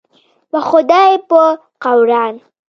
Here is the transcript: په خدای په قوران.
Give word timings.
په 0.51 0.59
خدای 0.69 1.11
په 1.29 1.41
قوران. 1.83 2.33